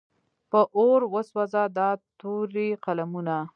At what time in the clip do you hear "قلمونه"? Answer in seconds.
2.85-3.37